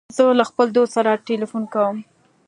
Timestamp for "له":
0.39-0.43